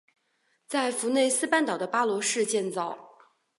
[0.65, 3.11] 在弗内斯半岛的巴罗市建造。